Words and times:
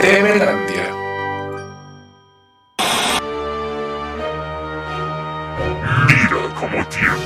Temelandia. 0.00 0.86
Mira 6.06 6.54
cómo 6.60 6.86
tiemblo. 6.88 7.18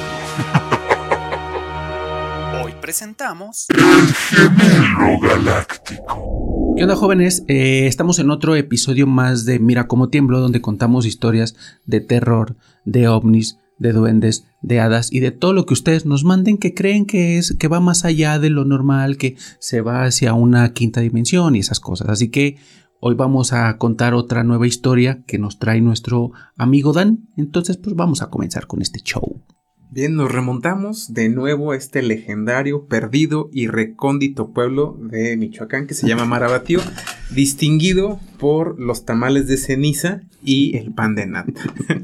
Hoy 2.64 2.72
presentamos 2.80 3.66
El 3.68 4.14
gemelo 4.14 5.20
galáctico. 5.20 6.74
¿Qué 6.74 6.82
onda 6.84 6.96
jóvenes? 6.96 7.44
Eh, 7.48 7.86
estamos 7.86 8.18
en 8.18 8.30
otro 8.30 8.56
episodio 8.56 9.06
más 9.06 9.44
de 9.44 9.58
Mira 9.58 9.88
cómo 9.88 10.08
tiemblo, 10.08 10.40
donde 10.40 10.62
contamos 10.62 11.04
historias 11.04 11.54
de 11.84 12.00
terror, 12.00 12.56
de 12.86 13.08
ovnis, 13.08 13.58
de 13.78 13.92
duendes, 13.92 14.46
de 14.62 14.80
hadas 14.80 15.12
y 15.12 15.20
de 15.20 15.30
todo 15.30 15.52
lo 15.52 15.66
que 15.66 15.74
ustedes 15.74 16.06
nos 16.06 16.24
manden 16.24 16.58
que 16.58 16.74
creen 16.74 17.06
que 17.06 17.38
es 17.38 17.54
que 17.58 17.68
va 17.68 17.80
más 17.80 18.04
allá 18.04 18.38
de 18.38 18.50
lo 18.50 18.64
normal, 18.64 19.16
que 19.16 19.36
se 19.58 19.80
va 19.80 20.04
hacia 20.04 20.34
una 20.34 20.72
quinta 20.72 21.00
dimensión 21.00 21.56
y 21.56 21.60
esas 21.60 21.80
cosas. 21.80 22.08
Así 22.08 22.30
que 22.30 22.56
hoy 23.00 23.14
vamos 23.14 23.52
a 23.52 23.76
contar 23.78 24.14
otra 24.14 24.44
nueva 24.44 24.66
historia 24.66 25.22
que 25.26 25.38
nos 25.38 25.58
trae 25.58 25.80
nuestro 25.80 26.32
amigo 26.56 26.92
Dan. 26.92 27.28
Entonces, 27.36 27.76
pues 27.76 27.94
vamos 27.94 28.22
a 28.22 28.30
comenzar 28.30 28.66
con 28.66 28.82
este 28.82 29.00
show. 29.00 29.42
Bien, 29.90 30.16
nos 30.16 30.30
remontamos 30.30 31.14
de 31.14 31.30
nuevo 31.30 31.72
a 31.72 31.76
este 31.76 32.02
legendario, 32.02 32.86
perdido 32.88 33.48
y 33.54 33.68
recóndito 33.68 34.52
pueblo 34.52 34.98
de 35.00 35.34
Michoacán 35.38 35.86
que 35.86 35.94
se 35.94 36.06
llama 36.06 36.24
Marabatío, 36.26 36.80
distinguido 37.34 38.20
por 38.38 38.78
los 38.78 39.06
tamales 39.06 39.48
de 39.48 39.56
ceniza 39.56 40.20
y 40.42 40.76
el 40.76 40.92
pan 40.92 41.14
de 41.14 41.26
nata. 41.26 41.52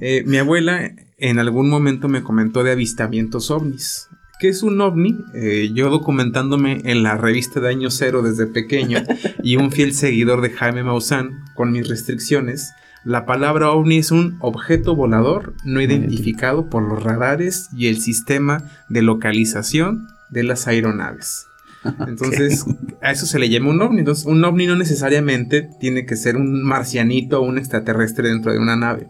Eh, 0.00 0.24
mi 0.26 0.38
abuela 0.38 0.92
en 1.18 1.38
algún 1.38 1.68
momento 1.70 2.08
me 2.08 2.22
comentó 2.22 2.62
de 2.62 2.72
avistamientos 2.72 3.50
ovnis. 3.50 4.08
¿Qué 4.38 4.48
es 4.48 4.62
un 4.62 4.80
ovni? 4.82 5.16
Eh, 5.34 5.70
yo 5.74 5.88
documentándome 5.88 6.82
en 6.84 7.02
la 7.02 7.16
revista 7.16 7.60
de 7.60 7.70
Año 7.70 7.90
Cero 7.90 8.20
desde 8.20 8.46
pequeño 8.46 9.02
y 9.42 9.56
un 9.56 9.72
fiel 9.72 9.94
seguidor 9.94 10.42
de 10.42 10.50
Jaime 10.50 10.82
Maussan 10.82 11.42
con 11.54 11.72
mis 11.72 11.88
restricciones, 11.88 12.70
la 13.02 13.24
palabra 13.24 13.70
ovni 13.70 13.98
es 13.98 14.10
un 14.10 14.36
objeto 14.40 14.94
volador 14.94 15.54
no 15.64 15.80
identificado 15.80 16.68
por 16.68 16.82
los 16.82 17.02
radares 17.02 17.68
y 17.74 17.86
el 17.86 17.98
sistema 18.00 18.64
de 18.90 19.00
localización 19.00 20.08
de 20.28 20.42
las 20.42 20.66
aeronaves. 20.66 21.46
Entonces, 22.06 22.66
a 23.00 23.12
eso 23.12 23.24
se 23.24 23.38
le 23.38 23.48
llama 23.48 23.70
un 23.70 23.80
ovni. 23.80 24.00
Entonces, 24.00 24.26
un 24.26 24.44
ovni 24.44 24.66
no 24.66 24.76
necesariamente 24.76 25.68
tiene 25.80 26.04
que 26.04 26.16
ser 26.16 26.36
un 26.36 26.62
marcianito 26.62 27.40
o 27.40 27.44
un 27.44 27.58
extraterrestre 27.58 28.28
dentro 28.28 28.52
de 28.52 28.58
una 28.58 28.76
nave. 28.76 29.06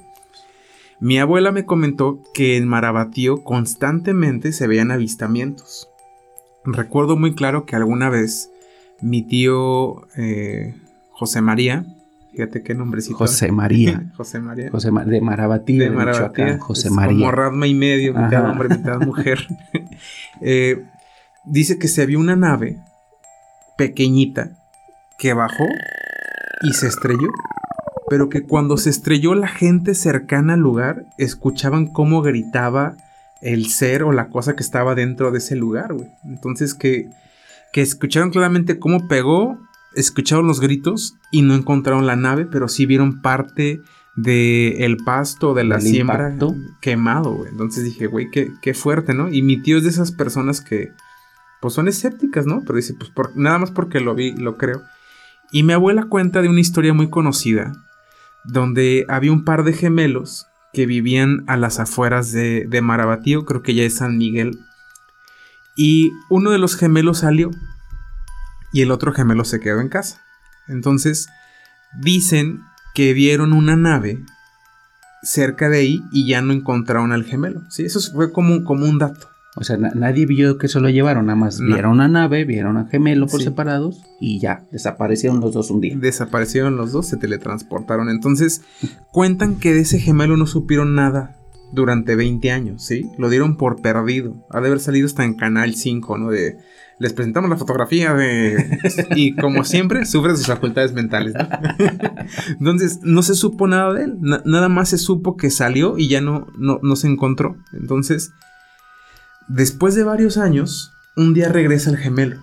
Mi 1.01 1.19
abuela 1.19 1.53
me 1.53 1.65
comentó 1.67 2.21
que 2.35 2.57
en 2.57 2.67
Marabatío 2.69 3.43
constantemente 3.45 4.53
se 4.53 4.67
veían 4.67 4.91
avistamientos. 4.91 5.89
Recuerdo 6.65 7.17
muy 7.17 7.35
claro 7.35 7.67
que 7.67 7.77
alguna 7.77 8.09
vez 8.11 8.51
mi 9.01 9.23
tío 9.23 10.07
eh, 10.17 10.75
José 11.11 11.43
María, 11.43 11.85
fíjate 12.33 12.63
qué 12.63 12.75
nombrecito. 12.75 13.17
José 13.19 13.53
María. 13.53 14.11
José 14.17 14.41
María. 14.41 14.71
José 14.71 14.91
Ma- 14.91 15.05
de 15.05 15.21
Marabatío, 15.21 15.83
de 15.85 15.91
Marabatío. 15.91 16.59
José 16.61 16.89
es 16.89 16.95
María. 16.95 17.19
Como 17.19 17.31
Radma 17.31 17.67
y 17.67 17.75
medio, 17.75 18.13
mitad 18.15 18.35
Ajá. 18.35 18.51
hombre, 18.53 18.69
mitad 18.71 19.01
mujer. 19.01 19.47
Eh, 20.43 20.85
dice 21.47 21.79
que 21.79 21.89
se 21.89 22.05
vio 22.05 22.19
una 22.19 22.37
nave 22.37 22.79
pequeñita 23.79 24.51
que 25.19 25.33
bajó 25.33 25.65
y 26.63 26.73
se 26.75 26.89
estrelló. 26.89 27.29
Pero 28.09 28.29
que 28.29 28.43
cuando 28.43 28.77
se 28.77 28.91
estrelló 28.91 29.35
la 29.35 29.49
gente 29.49 29.95
cercana 29.95 30.55
al 30.55 30.61
lugar 30.61 31.07
escuchaban 31.19 31.87
cómo 31.87 32.23
gritaba 32.23 32.97
el 33.43 33.67
ser 33.67 34.03
o 34.05 34.13
la 34.13 34.29
cosa 34.29 34.55
que 34.57 34.63
estaba 34.63 34.95
dentro 34.95 35.31
de 35.31 35.39
ese 35.39 35.57
lugar, 35.57 35.93
güey. 35.95 36.09
Entonces 36.25 36.75
que, 36.75 37.09
que 37.73 37.83
escucharon 37.83 38.31
claramente 38.31 38.79
cómo 38.79 39.09
pegó, 39.09 39.59
escucharon 39.95 40.47
los 40.47 40.61
gritos 40.61 41.17
y 41.33 41.43
no 41.43 41.55
encontraron 41.55 42.07
la 42.07 42.17
nave, 42.17 42.47
pero 42.47 42.69
sí 42.69 42.87
vieron 42.87 43.23
parte 43.23 43.81
de 44.15 44.85
el 44.87 44.97
pasto, 44.99 45.53
de 45.53 45.65
la 45.65 45.77
Del 45.79 45.87
siembra 45.89 46.31
impacto. 46.33 46.55
quemado, 46.81 47.33
güey. 47.35 47.51
Entonces 47.51 47.85
dije, 47.85 48.07
güey, 48.07 48.31
qué, 48.31 48.51
qué 48.63 48.73
fuerte, 48.73 49.13
¿no? 49.15 49.29
Y 49.31 49.43
mi 49.43 49.61
tío 49.61 49.77
es 49.79 49.83
de 49.85 49.91
esas 49.91 50.13
personas 50.13 50.61
que, 50.63 50.91
pues 51.61 51.75
son 51.75 51.89
escépticas, 51.89 52.47
¿no? 52.47 52.63
Pero 52.65 52.77
dice, 52.77 52.95
pues 52.95 53.11
por- 53.11 53.37
nada 53.37 53.59
más 53.59 53.71
porque 53.73 54.01
lo 54.01 54.15
vi, 54.15 54.33
lo 54.33 54.57
creo. 54.57 54.81
Y 55.53 55.65
mi 55.65 55.75
abuela 55.75 56.05
cuenta 56.05 56.41
de 56.41 56.49
una 56.49 56.61
historia 56.61 56.95
muy 56.95 57.11
conocida, 57.11 57.73
donde 58.47 59.05
había 59.09 59.33
un 59.33 59.45
par 59.45 59.65
de 59.65 59.73
gemelos 59.73 60.47
que 60.73 60.87
vivían 60.87 61.45
a 61.47 61.57
las 61.57 61.81
afueras 61.81 62.33
de, 62.33 62.81
Marabatío, 62.83 63.45
creo 63.45 63.63
que 63.63 63.75
ya 63.75 63.85
es 63.85 63.97
San 63.97 64.19
Miguel. 64.19 64.59
Y 65.75 66.13
uno 66.29 66.51
de 66.51 66.59
los 66.59 66.77
gemelos 66.77 67.19
salió 67.19 67.51
y 68.73 68.83
el 68.83 68.91
otro 68.91 69.13
gemelo 69.13 69.45
se 69.45 69.61
quedó 69.61 69.81
en 69.81 69.89
casa. 69.89 70.23
Entonces, 70.69 71.29
dicen 71.99 72.63
que 72.95 73.13
vieron 73.13 73.53
una 73.53 73.77
nave 73.77 74.23
cerca 75.23 75.69
de 75.69 75.79
ahí 75.79 76.03
y 76.13 76.27
ya 76.27 76.43
no 76.43 76.53
encontraron 76.53 77.13
al 77.13 77.25
gemelo. 77.25 77.63
Sí, 77.71 77.85
eso 77.85 78.01
fue 78.13 78.33
como, 78.33 78.65
como 78.65 78.87
un 78.87 78.99
dato. 78.99 79.31
O 79.59 79.65
sea, 79.65 79.79
na- 79.79 79.93
nadie 79.95 80.27
vio 80.27 80.59
que 80.59 80.69
se 80.69 80.81
lo 80.81 80.89
llevaron, 80.91 81.27
nada 81.27 81.37
más 81.37 81.59
No. 81.61 81.75
vieron 81.75 81.93
una 81.93 82.09
nave, 82.09 82.45
vieron 82.45 82.77
a 82.77 82.87
gemelo 82.87 83.27
por 83.27 83.41
Sí. 83.41 83.47
separados 83.47 84.03
y 84.21 84.39
ya, 84.39 84.65
desaparecieron 84.71 85.41
los 85.41 85.55
dos 85.55 85.71
un 85.71 85.81
día. 85.81 85.97
Desaparecieron 85.99 86.77
los 86.77 86.93
dos, 86.93 87.07
se 87.07 87.17
teletransportaron. 87.17 88.11
Entonces, 88.11 88.63
cuentan 89.13 89.57
que 89.57 89.73
de 89.73 89.81
ese 89.81 89.99
gemelo 89.99 90.37
no 90.37 90.47
supieron 90.47 90.95
nada 90.95 91.37
durante 91.73 92.17
20 92.17 92.51
años, 92.53 92.85
¿sí? 92.85 93.07
Lo 93.19 93.29
dieron 93.31 93.57
por 93.57 93.81
perdido. 93.83 94.47
Ha 94.51 94.61
de 94.61 94.67
haber 94.69 94.79
salido 94.81 95.07
hasta 95.07 95.25
en 95.25 95.35
Canal 95.35 95.75
5, 95.75 96.17
¿no? 96.19 96.31
De, 96.31 96.59
les 96.99 97.13
presentamos 97.13 97.51
la 97.51 97.57
fotografía 97.57 98.15
de... 98.15 98.79
Y 99.17 99.35
como 99.37 99.65
siempre, 99.65 100.07
sufre 100.07 100.37
sus 100.37 100.47
facultades 100.47 100.93
mentales, 100.93 101.35
¿no? 101.35 101.49
Entonces, 102.61 103.01
no 103.03 103.23
se 103.23 103.35
supo 103.35 103.67
nada 103.67 103.93
de 103.95 104.05
él. 104.05 104.17
Na- 104.21 104.43
nada 104.45 104.69
más 104.69 104.91
se 104.91 104.99
supo 104.99 105.37
que 105.37 105.51
salió 105.51 105.99
y 105.99 106.09
ya 106.09 106.21
no, 106.21 106.47
no, 106.59 106.79
no 106.83 106.97
se 106.97 107.09
encontró. 107.09 107.57
Entonces, 107.73 108.33
después 109.49 109.95
de 109.95 110.05
varios 110.05 110.37
años, 110.37 110.93
un 111.17 111.35
día 111.35 111.49
regresa 111.49 111.91
el 111.91 111.97
gemelo. 111.97 112.41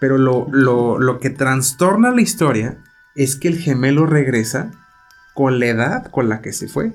Pero 0.00 0.18
lo, 0.18 0.48
lo, 0.50 0.98
lo 0.98 1.20
que 1.20 1.30
trastorna 1.30 2.10
la 2.10 2.22
historia 2.22 2.78
es 3.14 3.36
que 3.36 3.48
el 3.48 3.58
gemelo 3.58 4.06
regresa 4.06 4.70
con 5.34 5.58
la 5.58 5.66
edad 5.66 6.10
con 6.10 6.28
la 6.28 6.40
que 6.40 6.52
se 6.52 6.68
fue. 6.68 6.92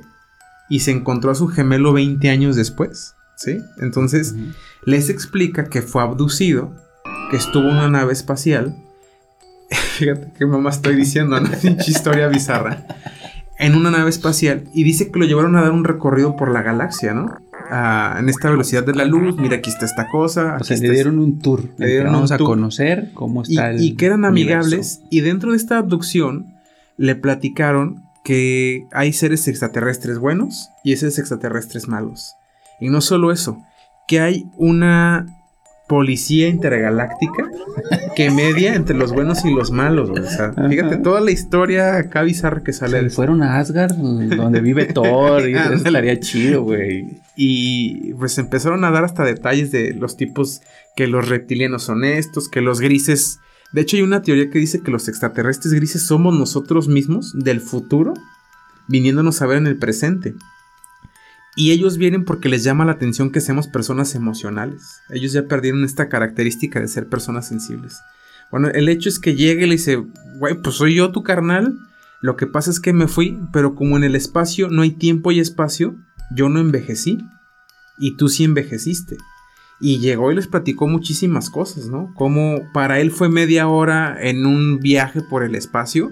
Y 0.70 0.80
se 0.80 0.92
encontró 0.92 1.32
a 1.32 1.36
su 1.36 1.48
gemelo 1.48 1.94
20 1.94 2.30
años 2.30 2.56
después. 2.56 3.16
¿Sí? 3.38 3.62
Entonces 3.80 4.34
les 4.86 5.10
explica 5.10 5.66
que 5.66 5.82
fue 5.82 6.02
abducido, 6.02 6.74
que 7.30 7.38
estuvo 7.38 7.70
en 7.70 7.76
una 7.76 7.90
nave 7.90 8.14
espacial. 8.14 8.76
Fíjate 9.98 10.32
qué 10.38 10.46
mamá 10.46 10.70
estoy 10.70 10.96
diciendo, 10.96 11.40
¿no? 11.40 11.50
Historia 11.88 12.28
bizarra. 12.28 12.86
En 13.60 13.76
una 13.76 13.92
nave 13.92 14.10
espacial. 14.10 14.70
Y 14.74 14.84
dice 14.84 15.12
que 15.12 15.20
lo 15.20 15.26
llevaron 15.26 15.56
a 15.56 15.62
dar 15.62 15.72
un 15.72 15.84
recorrido 15.84 16.36
por 16.36 16.52
la 16.52 16.62
galaxia, 16.62 17.14
¿no? 17.14 17.38
En 17.72 18.30
esta 18.30 18.50
velocidad 18.50 18.86
de 18.86 18.94
la 18.94 19.06
luz. 19.06 19.38
Mira, 19.38 19.58
aquí 19.58 19.70
está 19.70 19.86
esta 19.86 20.08
cosa. 20.10 20.58
O 20.60 20.64
sea, 20.64 20.78
le 20.78 20.90
dieron 20.92 21.20
un 21.20 21.40
tour. 21.40 21.64
Le 21.78 21.88
dieron 21.88 22.14
Vamos 22.14 22.32
a 22.32 22.38
tour. 22.38 22.48
conocer 22.48 23.12
cómo 23.14 23.44
y, 23.46 23.54
está 23.54 23.72
el 23.72 23.82
y 23.82 23.96
que 23.96 24.06
eran 24.06 24.24
universo. 24.26 24.60
amigables. 24.68 25.02
Y 25.10 25.22
dentro 25.22 25.52
de 25.52 25.58
esta 25.58 25.78
abducción 25.78 26.54
le 26.98 27.16
platicaron 27.16 28.04
que 28.24 28.86
hay 28.92 29.14
seres 29.14 29.48
extraterrestres 29.48 30.18
buenos 30.18 30.70
y 30.84 30.96
seres 30.96 31.20
extraterrestres 31.20 31.88
malos. 31.88 32.34
Y 32.80 32.90
no 32.90 33.02
solo 33.02 33.32
eso, 33.32 33.62
que 34.08 34.20
hay 34.20 34.46
una 34.58 35.26
policía 35.88 36.48
intergaláctica 36.48 37.48
que 38.16 38.32
media 38.32 38.74
entre 38.74 38.96
los 38.96 39.12
buenos 39.14 39.46
y 39.46 39.54
los 39.54 39.72
malos. 39.72 40.10
güey. 40.10 40.24
O 40.24 40.30
sea, 40.30 40.54
fíjate 40.54 40.98
toda 40.98 41.22
la 41.22 41.32
historia 41.32 41.98
acá 41.98 42.24
bizarra 42.24 42.64
que 42.64 42.74
sale 42.74 43.10
fueron 43.10 43.44
a 43.44 43.60
Asgard, 43.60 43.96
donde 43.96 44.62
vive 44.62 44.86
Thor, 44.94 45.48
y 45.48 45.54
eso 45.54 45.74
estaría 45.74 46.20
chido, 46.20 46.64
güey. 46.64 47.22
Y 47.36 48.14
pues 48.14 48.38
empezaron 48.38 48.84
a 48.84 48.92
dar 48.92 49.04
hasta 49.04 49.24
detalles 49.24 49.72
de 49.72 49.94
los 49.94 50.18
tipos 50.18 50.62
que 50.96 51.08
los 51.08 51.28
reptilianos 51.28 51.84
son 51.84 52.04
estos, 52.04 52.50
que 52.50 52.62
los 52.62 52.80
grises. 52.80 53.40
De 53.72 53.82
hecho, 53.82 53.98
hay 53.98 54.04
una 54.04 54.22
teoría 54.22 54.50
que 54.50 54.60
dice 54.60 54.82
que 54.82 54.92
los 54.92 55.08
extraterrestres 55.08 55.74
grises 55.74 56.02
somos 56.04 56.38
nosotros 56.38 56.88
mismos 56.88 57.34
del 57.38 57.60
futuro, 57.60 58.14
viniéndonos 58.88 59.42
a 59.42 59.48
ver 59.48 59.58
en 59.58 59.68
el 59.68 59.78
presente. 59.78 60.34
Y 61.56 61.72
ellos 61.72 61.98
vienen 61.98 62.26
porque 62.26 62.50
les 62.50 62.64
llama 62.64 62.86
la 62.86 62.94
atención 62.94 63.32
que 63.32 63.40
seamos 63.40 63.68
personas 63.68 64.14
emocionales. 64.14 65.02
Ellos 65.10 65.32
ya 65.32 65.48
perdieron 65.48 65.86
esta 65.86 66.10
característica 66.10 66.82
de 66.82 66.90
ser 66.90 67.08
personas 67.08 67.48
sensibles. 67.48 68.02
Bueno, 68.52 68.68
el 68.68 68.90
hecho 68.90 69.08
es 69.08 69.20
que 69.20 69.36
llega 69.36 69.64
y 69.64 69.68
le 69.68 69.76
dice, 69.76 70.04
güey, 70.38 70.62
pues 70.62 70.76
soy 70.76 70.96
yo 70.96 71.12
tu 71.12 71.24
carnal. 71.24 71.78
Lo 72.22 72.36
que 72.36 72.46
pasa 72.46 72.72
es 72.72 72.80
que 72.80 72.92
me 72.92 73.08
fui, 73.08 73.40
pero 73.54 73.76
como 73.76 73.96
en 73.96 74.04
el 74.04 74.16
espacio 74.16 74.70
no 74.70 74.82
hay 74.82 74.92
tiempo 74.92 75.32
y 75.32 75.40
espacio, 75.40 75.96
yo 76.32 76.50
no 76.50 76.60
envejecí. 76.60 77.20
Y 77.98 78.18
tú 78.18 78.28
sí 78.28 78.44
envejeciste. 78.44 79.18
Y 79.80 80.00
llegó 80.00 80.32
y 80.32 80.36
les 80.36 80.48
platicó 80.48 80.88
muchísimas 80.88 81.50
cosas, 81.50 81.88
¿no? 81.88 82.14
Como 82.16 82.62
para 82.74 83.00
él 83.00 83.12
fue 83.12 83.30
media 83.30 83.68
hora 83.68 84.18
en 84.22 84.46
un 84.46 84.80
viaje 84.80 85.22
por 85.22 85.44
el 85.44 85.56
espacio 85.56 86.12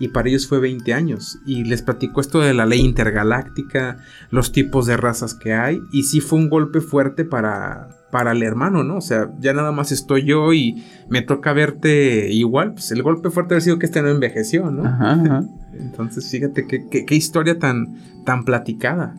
y 0.00 0.08
para 0.08 0.28
ellos 0.28 0.48
fue 0.48 0.58
20 0.58 0.92
años. 0.94 1.38
Y 1.46 1.62
les 1.64 1.82
platicó 1.82 2.20
esto 2.20 2.40
de 2.40 2.54
la 2.54 2.66
ley 2.66 2.80
intergaláctica, 2.80 3.98
los 4.30 4.50
tipos 4.50 4.86
de 4.86 4.96
razas 4.96 5.34
que 5.34 5.52
hay. 5.52 5.80
Y 5.92 6.02
sí 6.04 6.20
fue 6.20 6.38
un 6.38 6.48
golpe 6.48 6.80
fuerte 6.80 7.24
para, 7.24 7.88
para 8.10 8.32
el 8.32 8.42
hermano, 8.42 8.82
¿no? 8.82 8.96
O 8.96 9.00
sea, 9.00 9.30
ya 9.38 9.52
nada 9.52 9.72
más 9.72 9.92
estoy 9.92 10.24
yo 10.24 10.52
y 10.52 10.82
me 11.08 11.22
toca 11.22 11.52
verte 11.52 12.32
igual. 12.32 12.72
Pues 12.72 12.90
el 12.92 13.02
golpe 13.02 13.30
fuerte 13.30 13.54
ha 13.54 13.60
sido 13.60 13.78
que 13.78 13.86
este 13.86 14.02
no 14.02 14.08
envejeció, 14.08 14.70
¿no? 14.70 14.84
Ajá, 14.86 15.12
ajá. 15.12 15.44
Entonces, 15.78 16.28
fíjate 16.30 16.66
qué, 16.66 16.86
qué- 16.90 17.04
qué 17.04 17.14
historia 17.14 17.58
tan, 17.58 17.96
tan 18.24 18.44
platicada. 18.44 19.14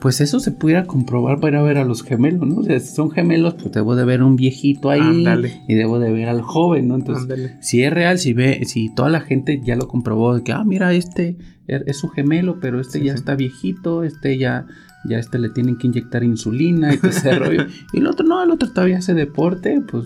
Pues 0.00 0.20
eso 0.20 0.40
se 0.40 0.52
pudiera 0.52 0.84
comprobar 0.84 1.40
para 1.40 1.56
ir 1.56 1.56
a 1.56 1.62
ver 1.62 1.78
a 1.78 1.84
los 1.84 2.02
gemelos, 2.02 2.46
¿no? 2.46 2.56
O 2.56 2.62
sea, 2.62 2.78
si 2.78 2.94
son 2.94 3.10
gemelos, 3.10 3.54
pues 3.54 3.72
debo 3.72 3.96
de 3.96 4.04
ver 4.04 4.22
un 4.22 4.36
viejito 4.36 4.90
ahí 4.90 5.24
y 5.68 5.74
debo 5.74 5.98
de 5.98 6.12
ver 6.12 6.28
al 6.28 6.42
joven, 6.42 6.88
¿no? 6.88 6.96
Entonces, 6.96 7.52
si 7.60 7.82
es 7.82 7.92
real, 7.92 8.18
si 8.18 8.34
ve, 8.34 8.62
si 8.66 8.94
toda 8.94 9.08
la 9.08 9.20
gente 9.20 9.60
ya 9.64 9.74
lo 9.74 9.88
comprobó 9.88 10.34
de 10.34 10.42
que, 10.42 10.52
ah, 10.52 10.64
mira, 10.64 10.92
este 10.92 11.38
es 11.66 11.82
es 11.86 11.98
su 11.98 12.08
gemelo, 12.08 12.60
pero 12.60 12.78
este 12.80 12.98
Sí, 13.00 13.06
ya 13.06 13.12
sí. 13.14 13.18
está 13.18 13.34
viejito, 13.34 14.04
este 14.04 14.38
ya, 14.38 14.66
ya 15.08 15.18
este 15.18 15.38
le 15.38 15.48
tienen 15.48 15.76
que 15.78 15.86
inyectar 15.88 16.22
insulina 16.22 16.94
y 16.94 16.98
todo 16.98 17.10
ese 17.10 17.34
rollo. 17.38 17.66
Y 17.92 17.98
el 17.98 18.06
otro 18.06 18.24
no, 18.26 18.42
el 18.42 18.50
otro 18.50 18.70
todavía 18.70 18.98
hace 18.98 19.14
deporte, 19.14 19.80
pues 19.90 20.04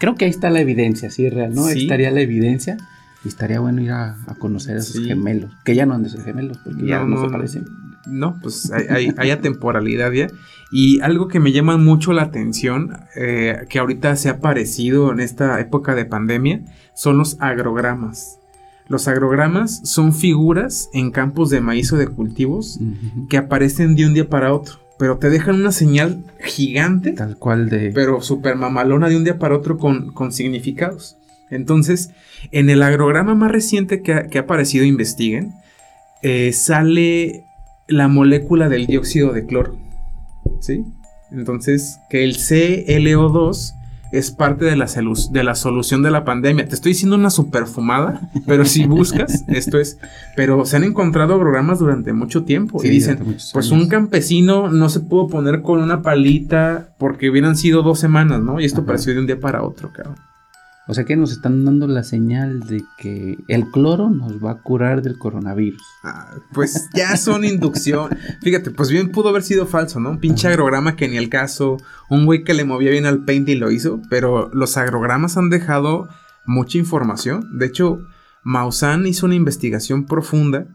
creo 0.00 0.14
que 0.14 0.24
ahí 0.26 0.30
está 0.30 0.48
la 0.48 0.60
evidencia, 0.60 1.10
si 1.10 1.26
es 1.26 1.34
real, 1.34 1.54
¿no? 1.54 1.66
Ahí 1.66 1.82
estaría 1.82 2.10
la 2.10 2.20
evidencia 2.20 2.76
y 3.24 3.28
estaría 3.28 3.60
bueno 3.60 3.82
ir 3.82 3.90
a, 3.90 4.16
a 4.26 4.34
conocer 4.36 4.76
a 4.76 4.78
esos 4.78 5.04
gemelos, 5.04 5.50
que 5.64 5.74
ya 5.74 5.84
no 5.86 5.94
han 5.94 6.02
de 6.02 6.10
ser 6.10 6.22
gemelos, 6.22 6.58
porque 6.58 6.86
ya 6.86 7.04
no, 7.04 7.22
se 7.22 7.28
parecen. 7.30 7.64
No, 8.06 8.38
pues 8.42 8.70
hay, 8.72 8.86
hay, 8.88 9.14
hay 9.16 9.30
atemporalidad 9.30 10.12
ya. 10.12 10.28
Y 10.72 11.00
algo 11.00 11.28
que 11.28 11.40
me 11.40 11.52
llama 11.52 11.76
mucho 11.76 12.12
la 12.12 12.22
atención, 12.22 12.98
eh, 13.14 13.66
que 13.68 13.78
ahorita 13.78 14.16
se 14.16 14.28
ha 14.28 14.32
aparecido 14.32 15.12
en 15.12 15.20
esta 15.20 15.60
época 15.60 15.94
de 15.94 16.04
pandemia, 16.04 16.60
son 16.94 17.18
los 17.18 17.36
agrogramas. 17.40 18.38
Los 18.88 19.08
agrogramas 19.08 19.80
son 19.84 20.12
figuras 20.12 20.88
en 20.92 21.10
campos 21.10 21.50
de 21.50 21.60
maíz 21.60 21.92
o 21.92 21.96
de 21.96 22.06
cultivos 22.06 22.78
que 23.28 23.36
aparecen 23.36 23.96
de 23.96 24.06
un 24.06 24.14
día 24.14 24.28
para 24.28 24.52
otro, 24.52 24.76
pero 24.96 25.18
te 25.18 25.28
dejan 25.28 25.56
una 25.56 25.72
señal 25.72 26.22
gigante 26.40 27.12
Tal 27.12 27.36
cual 27.36 27.68
de... 27.68 27.90
pero 27.92 28.20
super 28.20 28.54
mamalona 28.54 29.08
de 29.08 29.16
un 29.16 29.24
día 29.24 29.40
para 29.40 29.56
otro 29.56 29.76
con, 29.76 30.12
con 30.12 30.32
significados. 30.32 31.16
Entonces, 31.50 32.10
en 32.52 32.70
el 32.70 32.82
agrograma 32.82 33.34
más 33.34 33.50
reciente 33.50 34.02
que 34.02 34.14
ha, 34.14 34.26
que 34.28 34.38
ha 34.38 34.42
aparecido, 34.42 34.84
investiguen, 34.84 35.52
eh, 36.22 36.52
sale 36.52 37.45
la 37.88 38.08
molécula 38.08 38.68
del 38.68 38.86
dióxido 38.86 39.32
de 39.32 39.46
cloro. 39.46 39.76
¿Sí? 40.60 40.84
Entonces, 41.30 41.98
que 42.08 42.24
el 42.24 42.36
CLO2 42.36 43.72
es 44.12 44.30
parte 44.30 44.64
de 44.64 44.76
la, 44.76 44.86
solu- 44.86 45.30
de 45.30 45.42
la 45.42 45.54
solución 45.56 46.00
de 46.02 46.10
la 46.12 46.24
pandemia. 46.24 46.66
Te 46.68 46.76
estoy 46.76 46.92
diciendo 46.92 47.16
una 47.16 47.28
superfumada, 47.30 48.30
pero 48.46 48.64
si 48.64 48.86
buscas, 48.86 49.44
esto 49.48 49.78
es. 49.80 49.98
Pero 50.36 50.64
se 50.64 50.76
han 50.76 50.84
encontrado 50.84 51.34
agrogramas 51.34 51.80
durante 51.80 52.12
mucho 52.12 52.44
tiempo 52.44 52.78
Sí, 52.78 52.86
y 52.86 52.90
dicen, 52.90 53.18
pues 53.52 53.70
un 53.72 53.88
campesino 53.88 54.68
no 54.70 54.88
se 54.88 55.00
pudo 55.00 55.26
poner 55.26 55.62
con 55.62 55.82
una 55.82 56.02
palita 56.02 56.90
porque 56.98 57.28
hubieran 57.28 57.56
sido 57.56 57.82
dos 57.82 57.98
semanas, 57.98 58.40
¿no? 58.40 58.60
Y 58.60 58.64
esto 58.64 58.78
Ajá. 58.78 58.84
apareció 58.84 59.12
de 59.12 59.20
un 59.20 59.26
día 59.26 59.40
para 59.40 59.62
otro, 59.64 59.92
cabrón. 59.92 60.16
O 60.88 60.94
sea 60.94 61.04
que 61.04 61.16
nos 61.16 61.32
están 61.32 61.64
dando 61.64 61.88
la 61.88 62.04
señal 62.04 62.60
de 62.60 62.84
que 62.96 63.38
el 63.48 63.70
cloro 63.70 64.08
nos 64.08 64.42
va 64.42 64.52
a 64.52 64.62
curar 64.62 65.02
del 65.02 65.18
coronavirus. 65.18 65.82
Ah, 66.04 66.36
pues 66.52 66.88
ya 66.94 67.16
son 67.16 67.44
inducción. 67.44 68.16
Fíjate, 68.42 68.70
pues 68.70 68.90
bien 68.90 69.10
pudo 69.10 69.30
haber 69.30 69.42
sido 69.42 69.66
falso, 69.66 69.98
¿no? 69.98 70.10
Un 70.10 70.20
pinche 70.20 70.46
agrograma 70.46 70.94
que 70.94 71.08
ni 71.08 71.16
el 71.16 71.28
caso, 71.28 71.78
un 72.08 72.24
güey 72.24 72.44
que 72.44 72.54
le 72.54 72.64
movía 72.64 72.92
bien 72.92 73.06
al 73.06 73.24
paint 73.24 73.48
y 73.48 73.56
lo 73.56 73.72
hizo, 73.72 74.00
pero 74.08 74.48
los 74.54 74.76
agrogramas 74.76 75.36
han 75.36 75.50
dejado 75.50 76.08
mucha 76.44 76.78
información. 76.78 77.58
De 77.58 77.66
hecho, 77.66 77.98
Maussan 78.44 79.06
hizo 79.06 79.26
una 79.26 79.34
investigación 79.34 80.06
profunda 80.06 80.68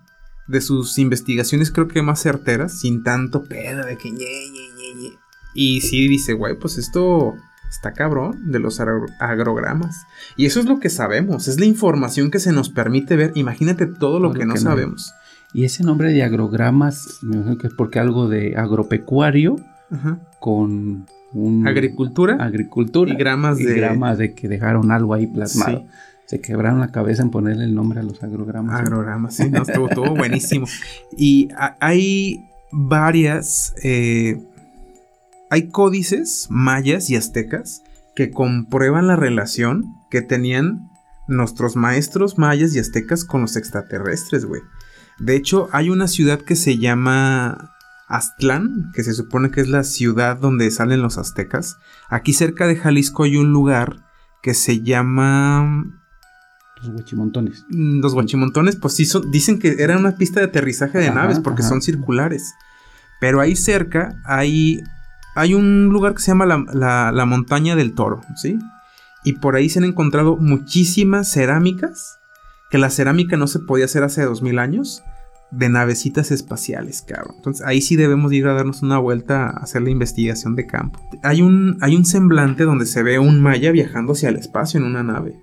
de 0.48 0.60
sus 0.60 0.98
investigaciones 1.00 1.72
creo 1.72 1.88
que 1.88 2.02
más 2.02 2.22
certeras, 2.22 2.80
sin 2.80 3.04
tanto 3.04 3.46
pedo 3.46 3.86
de 3.86 3.98
que 3.98 4.12
ñe, 4.12 4.50
ñe, 4.52 4.70
ñe, 4.76 4.94
ñe. 5.02 5.10
Y 5.54 5.82
sí 5.82 6.08
dice, 6.10 6.34
güey, 6.34 6.60
pues 6.60 6.78
esto 6.78 7.36
está 7.72 7.94
cabrón 7.94 8.52
de 8.52 8.60
los 8.60 8.80
agro- 8.80 9.08
agrogramas. 9.20 10.04
Y 10.38 10.46
eso 10.46 10.60
es 10.60 10.66
lo 10.68 10.80
que 10.80 10.90
sabemos, 10.92 11.48
es 11.48 11.60
la 11.60 11.66
información 11.66 12.30
que 12.30 12.38
se 12.40 12.52
nos 12.52 12.70
permite 12.70 13.16
ver. 13.16 13.32
Imagínate 13.36 13.88
todo 13.88 14.20
lo 14.20 14.30
Todo 14.30 14.40
que 14.40 14.46
no 14.46 14.54
que 14.54 14.60
no. 14.60 14.70
sabemos. 14.70 15.14
Y 15.54 15.64
ese 15.66 15.84
nombre 15.84 16.12
de 16.12 16.22
agrogramas, 16.24 17.20
me 17.24 17.36
imagino 17.38 17.58
que 17.58 17.68
es 17.68 17.74
porque 17.74 17.98
algo 18.00 18.30
de 18.30 18.56
agropecuario 18.58 19.56
Ajá. 19.90 20.20
con 20.40 21.08
un 21.34 21.66
Agricultura 21.68 22.36
agricultura 22.44 23.12
y 23.14 23.16
gramas 23.16 23.60
y 23.60 23.64
de- 23.64 23.76
gramas 23.76 24.18
de 24.18 24.34
que 24.34 24.48
dejaron 24.50 24.92
algo 24.92 25.14
ahí 25.14 25.28
plasmado. 25.28 25.80
Sí. 25.80 25.88
Se 26.26 26.40
quebraron 26.42 26.80
la 26.80 26.92
cabeza 26.94 27.24
en 27.24 27.30
ponerle 27.32 27.64
el 27.66 27.74
nombre 27.76 28.00
a 28.00 28.04
los 28.04 28.22
agrogramas. 28.24 28.80
agrogramas, 28.82 29.36
sí, 29.36 29.50
no, 29.50 29.64
estuvo, 29.64 29.90
estuvo 29.90 30.16
buenísimo. 30.16 30.66
Y 31.18 31.50
hay 31.82 32.46
varias, 32.72 33.74
eh, 33.84 34.42
hay 35.52 35.70
códices 35.70 36.48
mayas 36.50 37.10
y 37.12 37.16
aztecas 37.16 37.84
que 38.16 38.32
comprueban 38.32 39.06
la 39.08 39.16
relación 39.16 39.84
que 40.10 40.22
tenían 40.24 40.90
nuestros 41.28 41.76
maestros 41.76 42.38
mayas 42.40 42.74
y 42.74 42.80
aztecas 42.80 43.24
con 43.24 43.42
los 43.42 43.56
extraterrestres, 43.56 44.46
güey. 44.46 44.62
De 45.20 45.36
hecho, 45.36 45.70
hay 45.72 45.90
una 45.92 46.08
ciudad 46.08 46.40
que 46.42 46.56
se 46.56 46.78
llama 46.80 47.72
Aztlán, 48.08 48.92
que 48.96 49.04
se 49.04 49.14
supone 49.14 49.52
que 49.52 49.62
es 49.62 49.68
la 49.70 49.84
ciudad 49.84 50.38
donde 50.38 50.70
salen 50.72 51.02
los 51.02 51.18
aztecas. 51.18 51.78
Aquí 52.10 52.34
cerca 52.34 52.66
de 52.68 52.76
Jalisco 52.76 53.24
hay 53.24 53.38
un 53.38 53.52
lugar 53.54 54.04
que 54.42 54.54
se 54.54 54.82
llama 54.82 55.86
Los 56.82 56.90
huachimontones. 56.90 57.64
Mm, 57.70 58.00
Los 58.02 58.14
guachimontones, 58.14 58.76
pues 58.76 58.96
sí, 58.96 59.06
son- 59.06 59.30
dicen 59.32 59.60
que 59.60 59.76
era 59.84 59.98
una 59.98 60.16
pista 60.16 60.40
de 60.40 60.48
aterrizaje 60.48 60.98
de 60.98 61.10
Ajá, 61.10 61.16
naves 61.22 61.40
porque 61.40 61.62
ajá. 61.62 61.70
son 61.70 61.82
circulares. 61.82 62.54
Pero 63.20 63.40
ahí 63.40 63.56
cerca 63.56 64.20
hay, 64.26 64.82
hay 65.36 65.54
un 65.54 65.90
lugar 65.90 66.14
que 66.14 66.22
se 66.22 66.32
llama 66.32 66.46
la, 66.46 67.12
la- 67.12 67.26
montaña 67.26 67.76
del 67.76 67.94
toro, 67.94 68.22
¿sí? 68.36 68.58
Y 69.24 69.34
por 69.34 69.56
ahí 69.56 69.70
se 69.70 69.80
han 69.80 69.86
encontrado 69.86 70.38
muchísimas 70.38 71.28
cerámicas, 71.32 72.20
que 72.70 72.78
la 72.78 72.90
cerámica 72.90 73.38
no 73.38 73.48
se 73.48 73.60
podía 73.60 73.86
hacer 73.86 74.04
hace 74.04 74.24
2000 74.24 74.60
años, 74.60 75.04
de 75.52 75.68
navecitas 75.68 76.32
espaciales, 76.32 77.02
cabrón. 77.02 77.36
Entonces 77.38 77.66
ahí 77.66 77.82
sí 77.82 77.98
debemos 77.98 78.32
ir 78.32 78.48
a 78.48 78.54
darnos 78.54 78.82
una 78.84 78.98
vuelta 79.00 79.48
a 79.48 79.58
hacer 79.58 79.82
la 79.82 79.90
investigación 79.90 80.56
de 80.56 80.66
campo. 80.66 81.00
Hay 81.24 81.42
un, 81.42 81.78
hay 81.82 81.96
un 81.98 82.06
semblante 82.06 82.64
donde 82.64 82.86
se 82.86 83.04
ve 83.04 83.20
un 83.20 83.42
maya 83.42 83.72
viajando 83.72 84.14
hacia 84.14 84.30
el 84.30 84.38
espacio 84.38 84.80
en 84.80 84.86
una 84.86 85.04
nave. 85.04 85.42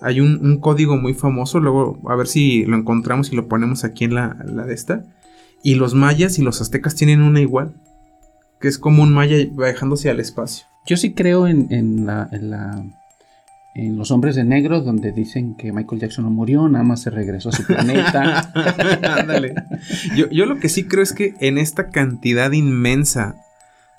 Hay 0.00 0.20
un, 0.20 0.38
un 0.46 0.60
código 0.60 0.96
muy 0.96 1.12
famoso, 1.14 1.58
luego 1.58 1.98
a 2.08 2.14
ver 2.14 2.28
si 2.28 2.64
lo 2.66 2.76
encontramos 2.76 3.32
y 3.32 3.36
lo 3.36 3.48
ponemos 3.48 3.82
aquí 3.82 4.04
en 4.04 4.14
la, 4.14 4.36
la 4.46 4.64
de 4.64 4.74
esta. 4.74 5.02
Y 5.64 5.74
los 5.74 5.94
mayas 5.94 6.38
y 6.38 6.42
los 6.42 6.60
aztecas 6.60 6.94
tienen 6.94 7.22
una 7.22 7.40
igual, 7.40 7.74
que 8.66 8.70
es 8.70 8.78
como 8.80 9.04
un 9.04 9.12
maya 9.14 9.36
viajándose 9.52 10.10
al 10.10 10.18
espacio. 10.18 10.66
Yo 10.86 10.96
sí 10.96 11.14
creo 11.14 11.46
en, 11.46 11.68
en 11.72 12.04
la, 12.04 12.28
en 12.32 12.50
la- 12.50 12.84
en 13.76 13.96
los 13.96 14.10
hombres 14.10 14.34
de 14.34 14.42
negro 14.42 14.80
donde 14.80 15.12
dicen 15.12 15.54
que 15.54 15.70
Michael 15.72 16.00
Jackson 16.00 16.24
no 16.24 16.30
murió, 16.32 16.68
nada 16.68 16.82
más 16.82 17.02
se 17.02 17.10
regresó 17.10 17.50
a 17.50 17.52
su 17.52 17.64
planeta. 17.64 18.50
Ándale. 19.20 19.54
Yo, 20.16 20.28
yo 20.30 20.46
lo 20.46 20.58
que 20.58 20.68
sí 20.68 20.88
creo 20.88 21.04
es 21.04 21.12
que 21.12 21.34
en 21.40 21.58
esta 21.58 21.90
cantidad 21.90 22.50
inmensa 22.50 23.36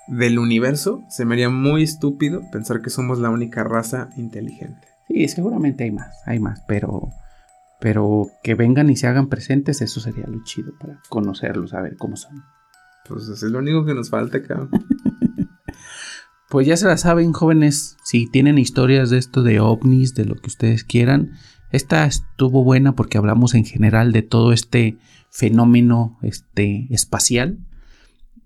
del 0.09 0.37
universo 0.37 1.01
se 1.07 1.23
me 1.23 1.35
haría 1.35 1.49
muy 1.49 1.83
estúpido 1.83 2.41
pensar 2.51 2.81
que 2.81 2.89
somos 2.89 3.19
la 3.19 3.29
única 3.29 3.63
raza 3.63 4.09
inteligente. 4.17 4.85
Sí, 5.07 5.25
seguramente 5.29 5.85
hay 5.85 5.91
más, 5.91 6.13
hay 6.25 6.39
más, 6.39 6.61
pero 6.67 7.07
pero 7.79 8.27
que 8.43 8.55
vengan 8.55 8.89
y 8.89 8.97
se 8.97 9.07
hagan 9.07 9.27
presentes, 9.29 9.81
eso 9.81 10.01
sería 10.01 10.25
lo 10.27 10.43
chido 10.43 10.71
para 10.79 10.99
conocerlos, 11.07 11.69
saber 11.69 11.95
cómo 11.97 12.17
son. 12.17 12.41
Pues 13.07 13.27
es 13.29 13.41
lo 13.43 13.59
único 13.59 13.85
que 13.85 13.93
nos 13.93 14.09
falta, 14.09 14.41
cabrón. 14.43 14.69
Pues 16.49 16.65
ya 16.65 16.77
se 16.77 16.85
la 16.85 16.95
saben, 16.95 17.33
jóvenes, 17.33 17.97
si 18.05 18.25
tienen 18.25 18.57
historias 18.57 19.09
de 19.09 19.17
esto 19.17 19.43
de 19.43 19.59
ovnis, 19.59 20.15
de 20.15 20.23
lo 20.23 20.35
que 20.35 20.47
ustedes 20.47 20.85
quieran. 20.85 21.33
Esta 21.73 22.05
estuvo 22.05 22.63
buena 22.63 22.95
porque 22.95 23.17
hablamos 23.17 23.53
en 23.53 23.65
general 23.65 24.13
de 24.13 24.21
todo 24.21 24.53
este 24.53 24.97
fenómeno 25.29 26.17
este, 26.21 26.87
espacial. 26.89 27.59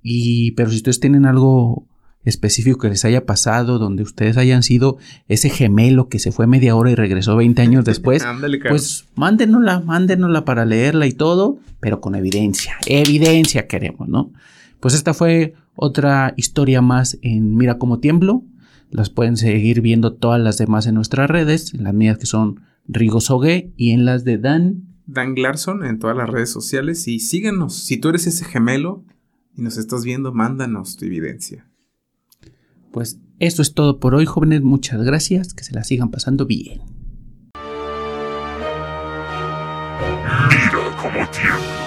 Y, 0.02 0.54
pero 0.54 0.72
si 0.72 0.78
ustedes 0.78 1.00
tienen 1.00 1.28
algo 1.28 1.88
específico 2.24 2.80
que 2.80 2.90
les 2.90 3.06
haya 3.06 3.26
pasado, 3.26 3.80
donde 3.80 4.04
ustedes 4.04 4.38
hayan 4.38 4.64
sido 4.64 4.98
ese 5.28 5.50
gemelo 5.50 6.08
que 6.08 6.20
se 6.20 6.32
fue 6.32 6.48
media 6.48 6.76
hora 6.76 6.92
y 6.92 6.96
regresó 6.96 7.36
20 7.36 7.62
años 7.62 7.86
después, 7.86 8.24
Ándale, 8.26 8.60
pues 8.60 9.08
mándenosla, 9.16 9.80
mándenosla 9.80 10.46
para 10.46 10.66
leerla 10.66 11.08
y 11.08 11.14
todo, 11.14 11.60
pero 11.80 12.02
con 12.02 12.16
evidencia. 12.16 12.76
Evidencia 12.86 13.68
queremos, 13.68 14.08
¿no? 14.08 14.32
Pues 14.80 14.94
esta 14.94 15.14
fue 15.14 15.54
otra 15.76 16.34
historia 16.38 16.82
más 16.82 17.18
en 17.22 17.56
Mira 17.56 17.78
cómo 17.78 18.00
tiemblo. 18.00 18.44
Las 18.90 19.10
pueden 19.10 19.38
seguir 19.38 19.82
viendo 19.82 20.14
todas 20.14 20.42
las 20.42 20.58
demás 20.58 20.86
en 20.86 20.96
nuestras 20.96 21.30
redes, 21.30 21.74
en 21.74 21.84
las 21.84 21.94
mías 21.94 22.18
que 22.18 22.26
son 22.26 22.62
Rigo 22.88 23.22
Sogue 23.22 23.72
y 23.78 23.92
en 23.92 24.06
las 24.06 24.26
de 24.26 24.38
Dan. 24.38 24.84
Dan 25.06 25.34
Glarson 25.34 25.86
en 25.86 26.00
todas 26.00 26.18
las 26.18 26.30
redes 26.30 26.50
sociales 26.50 27.08
y 27.08 27.20
síguenos. 27.20 27.76
Si 27.76 27.98
tú 27.98 28.10
eres 28.10 28.28
ese 28.28 28.44
gemelo 28.44 29.06
y 29.56 29.62
nos 29.62 29.78
estás 29.78 30.04
viendo, 30.04 30.34
mándanos 30.34 30.98
tu 30.98 31.06
evidencia. 31.06 31.71
Pues 32.92 33.20
esto 33.40 33.62
es 33.62 33.74
todo 33.74 34.00
por 34.00 34.16
hoy, 34.16 34.26
jóvenes. 34.26 34.62
Muchas 34.62 35.02
gracias. 35.04 35.54
Que 35.54 35.64
se 35.64 35.74
la 35.74 35.84
sigan 35.84 36.12
pasando 36.12 36.46
bien. 36.46 36.82
Mira 40.50 40.98
cómo. 41.02 41.81